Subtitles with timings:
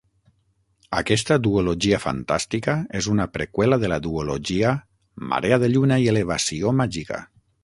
[0.99, 4.73] Aquesta duologia fantàstica és una preqüela de la duologia
[5.35, 7.25] "Marea de lluna i elevació màgica".